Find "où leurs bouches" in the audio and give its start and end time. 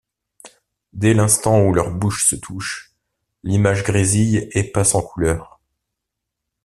1.63-2.27